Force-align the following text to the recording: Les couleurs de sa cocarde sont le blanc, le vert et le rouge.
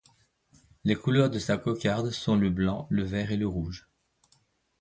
Les 0.83 0.95
couleurs 0.95 1.29
de 1.29 1.37
sa 1.37 1.59
cocarde 1.59 2.09
sont 2.09 2.35
le 2.35 2.49
blanc, 2.49 2.87
le 2.89 3.03
vert 3.03 3.31
et 3.31 3.37
le 3.37 3.45
rouge. 3.47 3.87